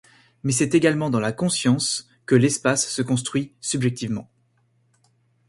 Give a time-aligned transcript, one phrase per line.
[0.41, 4.27] Mais c'est finalement dans la conscience que l'espace se construit subjectivement.